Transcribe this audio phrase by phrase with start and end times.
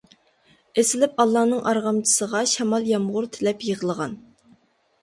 [0.81, 4.19] ئېسىلىپ ئاللانىڭ ئارغامچىسىغا، شامال، يامغۇر تىلەپ يىغلىغان.